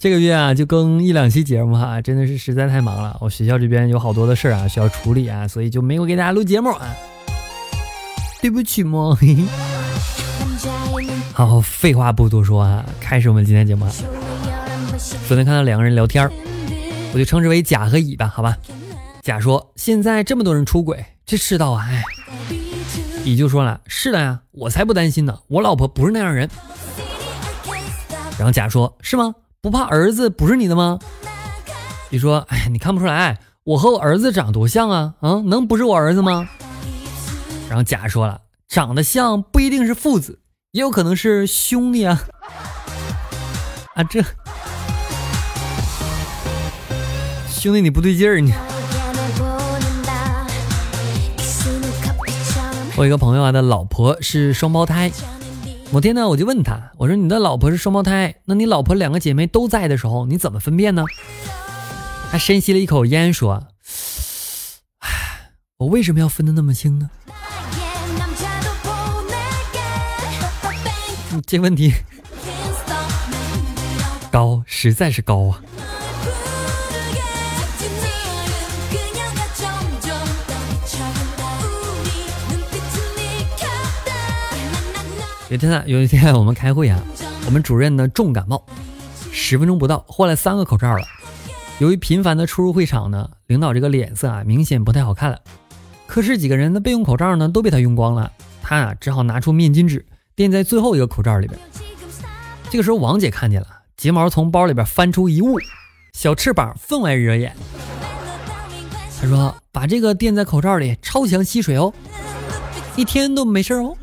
[0.00, 3.18] 这个月啊就更一两期节目哈，真的是实在太忙了。
[3.20, 6.88] 我学校这边有好多的事儿啊需要处理啊，所以就没有给大家录节目啊，
[8.40, 9.14] 对不起嘛。
[11.34, 13.86] 好，废话不多说啊，开始我们今天节目。
[15.28, 16.26] 昨天看到两个人聊天
[17.12, 18.56] 我就称之为甲和乙吧，好吧。
[19.20, 22.02] 甲说：“现在这么多人出轨，这世道啊，哎。”
[23.22, 26.48] 乙就说了：“是的呀，我才不担心呢，我老婆不是那样人。”
[28.38, 29.34] 然后甲说：“是吗？
[29.62, 30.98] 不怕儿子不是你的吗？”
[32.08, 36.48] 你说：“哎，你看不出来，我和我儿子长多像啊，啊，能不是我儿子吗？”
[37.68, 40.40] 然后甲说了：“长得像不一定是父子，
[40.72, 42.20] 也有可能是兄弟啊。
[43.94, 44.22] ”啊，这
[47.48, 48.52] 兄弟你不对劲儿，你。
[52.96, 55.12] 我一个朋友啊，的老婆是双胞胎。
[55.92, 61.02] 某天呢，我就问他，我说：“你的老婆是双胞胎，那你老婆两个姐妹都在的时候，你怎么分辨呢？”
[62.30, 63.66] 他深吸了一口烟，说
[65.02, 67.10] ：“唉，我为什么要分得那么清呢？”
[71.44, 71.92] 这问题
[74.30, 75.60] 高，实在是高啊！
[85.50, 87.02] 有一天啊，有一天我们开会啊，
[87.44, 88.64] 我们主任呢重感冒，
[89.32, 91.04] 十分钟不到换了三个口罩了。
[91.80, 95.36] 由于频繁的出入会场呢，领导这个脸色啊明显不太好看了。
[96.06, 98.30] 科室几个人的备用口罩呢都被他用光了，
[98.62, 101.58] 他啊只好拿出面巾纸垫在最后一个口罩里边。
[102.70, 105.58] 这个时候王姐看见了，睫毛从包里边翻出一物，
[106.12, 107.52] 小翅膀分外惹眼。
[109.20, 111.92] 她说：“把这个垫在口罩里，超强吸水哦，
[112.94, 113.96] 一天都没事哦。”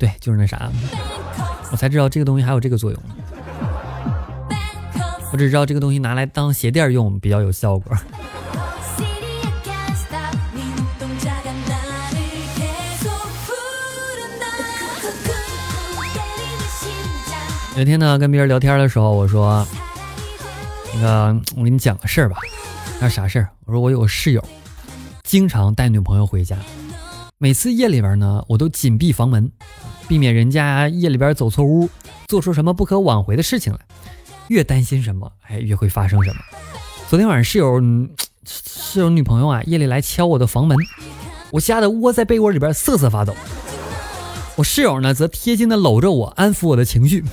[0.00, 0.70] 对，就是那啥，
[1.70, 3.02] 我才知道这个东西还有这个作用。
[5.30, 7.94] 我只知道这个东西拿来当鞋垫用比较有效果。
[17.76, 19.66] 有天呢，跟别人聊天的时候，我说
[20.96, 22.38] ：“那个，我给你讲个事儿吧。”
[22.98, 24.42] 他说：“啥事儿？”我说：“我有个室友，
[25.24, 26.56] 经常带女朋友回家，
[27.42, 29.50] 每次夜里边呢，我都紧闭房门。”
[30.06, 31.88] 避免人家夜里边走错屋，
[32.26, 33.78] 做出什么不可挽回的事情来。
[34.48, 36.36] 越担心什么，哎，越会发生什么。
[37.08, 37.80] 昨天晚上室友
[38.44, 40.76] 室友女朋友啊，夜里来敲我的房门，
[41.50, 43.34] 我吓得窝在被窝里边瑟瑟发抖。
[44.56, 47.24] 我室友呢，则贴心的搂着我，安抚我的情绪。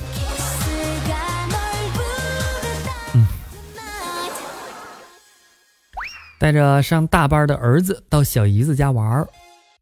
[6.40, 9.28] 带着上大班的儿子到小姨子家玩儿，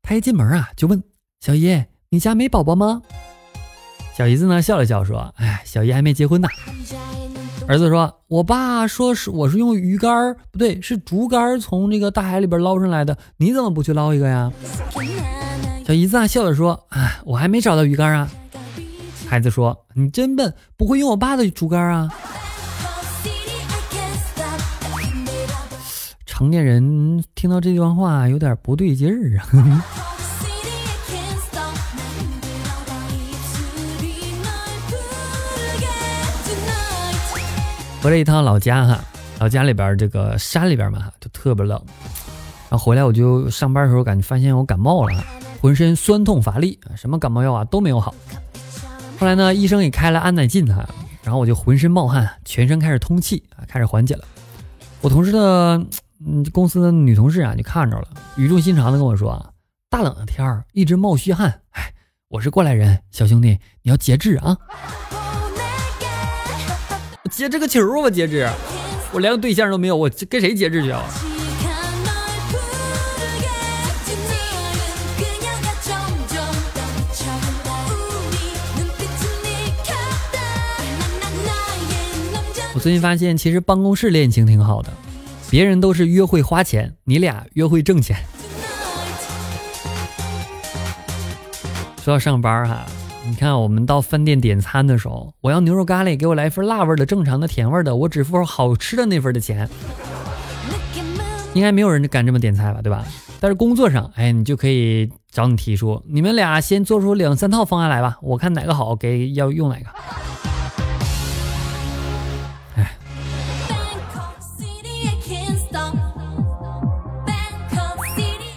[0.06, 1.04] 他一进门啊，就问
[1.42, 1.84] 小姨。
[2.10, 3.02] 你家没宝宝吗？
[4.16, 6.48] 小姨子呢笑了笑说：“哎，小姨还没结婚呢。
[7.68, 14.52] ”儿子说：“我爸说是我是用鱼竿不对，是竹竿从这个大海里边捞上来的，你怎么不去捞一个呀？”
[15.86, 18.30] 小姨子啊笑着说：“哎，我还没找到鱼竿啊。”
[19.28, 22.14] 孩子说：“你真笨，不会用我爸的竹竿啊。”
[26.46, 29.50] 成年人听到这段话有点不对劲儿啊。
[38.00, 39.04] 回了一趟老家哈，
[39.40, 41.82] 老家里边这个山里边嘛，就特别冷。
[42.70, 45.26] 然后回来我就上班的时候感觉发现我感冒了，
[45.60, 48.14] 浑身酸痛乏力，什么感冒药啊都没有好。
[49.20, 50.88] 后来呢，医生也开了安乃近哈，
[51.24, 54.24] 然后我就浑身冒汗，全身开始通气啊，开始缓解了。
[55.02, 55.84] 我同事的
[56.28, 59.52] 嗯公司的女同事啊就看着了，语重心长的跟我说啊，
[59.92, 61.94] 大冷的天儿一直冒虚汗，哎，
[62.30, 64.58] 我是过来人，小兄弟你要节制啊。
[67.30, 68.50] 节制个球我节制，
[69.12, 71.04] 我连个对象都没有，我跟谁节制去啊？
[82.74, 84.92] 我最近发现，其实办公室恋情挺好的，
[85.50, 88.18] 别人都是约会花钱，你俩约会挣钱。
[92.02, 92.86] 说到上班哈，
[93.28, 99.70] 你看我们到饭店点餐的时候，我要牛肉咖喱，给我来一份辣味的、正常的、甜味的，我只付好吃的那份的钱。
[101.54, 103.06] 应该没有人敢这么点菜吧，对吧？
[103.40, 109.86] 但是工作上，哎，你就可以找你提出，你们俩先做出两三套方案来吧，我看哪个好，给要用哪个。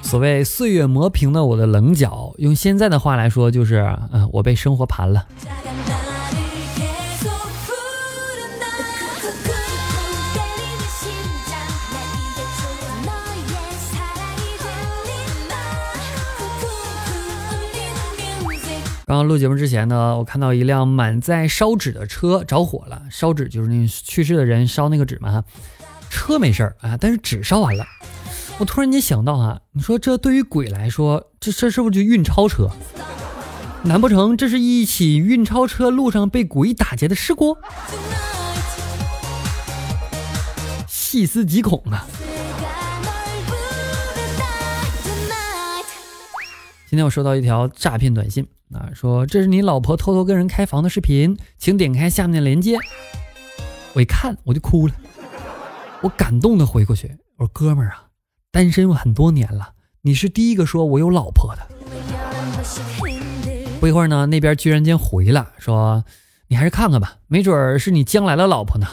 [0.09, 5.27] 所谓岁月磨平了我的棱角，用现在的话来说，就是嗯，我被生活盘了。
[19.05, 23.03] 刚刚录节目之前呢，我看到一辆满载烧纸的车着火了。
[23.11, 25.45] 烧纸就是那去世的人烧那个纸嘛，
[26.09, 27.85] 车没事儿啊，但是纸烧完了。
[28.61, 32.69] 我突然间想到啊，你说这对于鬼来说，这这是不是就运钞车？
[33.85, 37.57] 难不成这是一起运钞车路上被鬼打劫的事故？
[40.89, 42.05] 细思极恐啊！
[46.89, 48.45] 今天我收到一条诈骗短信。
[48.73, 52.77] 啊，说这是你老婆偷偷跟人开房的视频，请点开下面的链接。
[53.95, 54.95] 我一看我就哭了，
[56.03, 58.08] 我感动的回过去，我说哥们儿啊，
[58.59, 59.69] 单身很多年了，
[60.03, 61.63] 你是第一个说我有老婆的。
[63.79, 66.05] 不一会儿呢，那边居然间回了，说
[66.49, 68.89] 你还是看看吧，没准儿是你将来的老婆呢。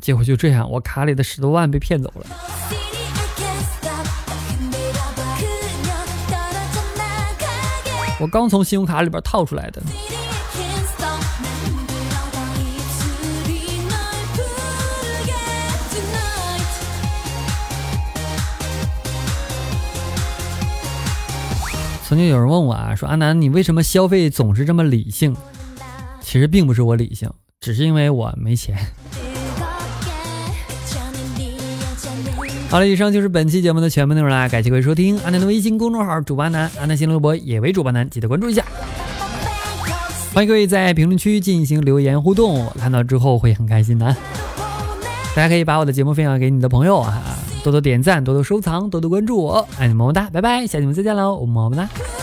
[0.00, 2.26] 结果就这样，我卡里的十多万被骗走了。
[8.18, 9.80] 我刚从信用卡里边套出来的。
[22.08, 25.34] 曾经有人问我啊，说阿南，你为什么消费总是这么理性？
[26.20, 27.28] 其实并不是我理性，
[27.60, 28.78] 只是因为我没钱。
[32.68, 35.18] 好了，以上就是本期节目的全部内容啦，感谢各位收听。
[35.22, 38.64] 阿南的微信公众号主播南，阿南新浪微博也为主播南，记得关注一下。
[40.32, 44.06] 欢迎各位在评论区进行留言互动，我看到之后会很开心的。
[45.34, 47.36] 大家可以把我的节目分享给你的朋友啊，
[47.66, 49.66] 多多点赞，多多收藏，多多关注我。
[49.76, 52.15] 爱你么么哒，拜拜，下期节目再见喽，么么哒。